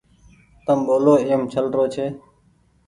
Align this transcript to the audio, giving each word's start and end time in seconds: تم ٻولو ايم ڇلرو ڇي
تم 0.65 0.79
ٻولو 0.87 1.13
ايم 1.23 1.41
ڇلرو 1.51 1.83
ڇي 1.93 2.05